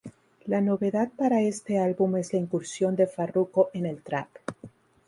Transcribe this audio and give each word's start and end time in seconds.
La 0.47 0.61
novedad 0.61 1.11
para 1.15 1.41
este 1.43 1.77
álbum 1.77 2.17
es 2.17 2.33
la 2.33 2.39
incursión 2.39 2.95
de 2.95 3.05
Farruko 3.05 3.69
en 3.71 3.85
el 3.85 4.01
Trap. 4.01 4.29